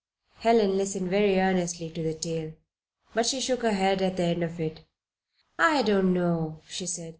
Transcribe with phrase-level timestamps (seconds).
[0.37, 2.53] Helen listened very earnestly to the tale,
[3.13, 4.83] but she shook her head at the end of it.
[5.59, 7.09] "I don't know," she said.